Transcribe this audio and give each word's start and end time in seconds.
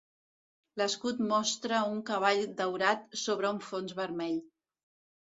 L'escut 0.81 1.21
mostra 1.33 1.83
un 1.91 2.01
cavall 2.09 2.43
daurat 2.65 3.09
sobre 3.27 3.55
un 3.55 3.65
fons 3.71 3.99
vermell. 4.05 4.45